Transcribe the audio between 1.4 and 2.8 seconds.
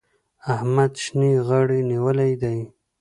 غاړې نيولی دی.